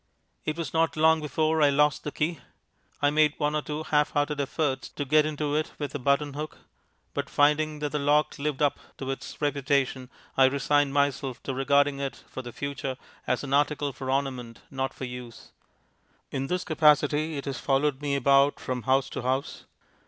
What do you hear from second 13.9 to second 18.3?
for ornament, not for use. In this capacity it has followed me